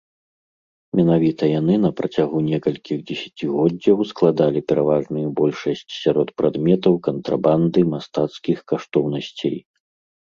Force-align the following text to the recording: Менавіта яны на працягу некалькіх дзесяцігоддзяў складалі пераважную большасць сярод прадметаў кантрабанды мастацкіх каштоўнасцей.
Менавіта 0.99 1.43
яны 1.59 1.73
на 1.85 1.91
працягу 1.99 2.37
некалькіх 2.47 3.03
дзесяцігоддзяў 3.11 3.97
складалі 4.13 4.59
пераважную 4.71 5.27
большасць 5.43 5.85
сярод 6.01 6.27
прадметаў 6.43 6.93
кантрабанды 7.09 7.79
мастацкіх 7.93 8.57
каштоўнасцей. 8.73 9.57